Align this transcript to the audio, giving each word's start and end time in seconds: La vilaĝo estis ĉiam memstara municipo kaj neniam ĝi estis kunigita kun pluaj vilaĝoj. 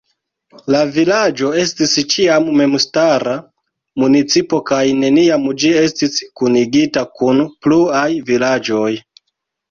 La 0.73 0.79
vilaĝo 0.93 1.49
estis 1.63 1.91
ĉiam 2.13 2.47
memstara 2.61 3.35
municipo 4.03 4.61
kaj 4.69 4.79
neniam 5.01 5.45
ĝi 5.65 5.69
estis 5.81 6.17
kunigita 6.41 7.03
kun 7.21 7.43
pluaj 7.67 8.07
vilaĝoj. 8.31 8.89